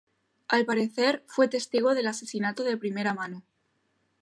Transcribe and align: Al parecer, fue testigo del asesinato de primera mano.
Al 0.47 0.65
parecer, 0.65 1.23
fue 1.27 1.47
testigo 1.47 1.93
del 1.93 2.07
asesinato 2.07 2.63
de 2.63 2.75
primera 2.75 3.13
mano. 3.13 3.43